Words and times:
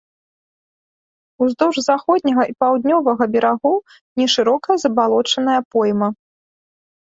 Уздоўж 1.45 1.77
заходняга 1.89 2.43
і 2.53 2.57
паўднёвага 2.65 3.23
берагоў 3.37 3.77
нешырокая 4.23 4.77
забалочаная 4.87 5.61
пойма. 5.77 6.09